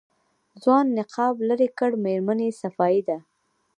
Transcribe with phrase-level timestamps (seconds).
[0.63, 3.17] ځوان نقاب لېرې کړ مېرمنې صفايي ده.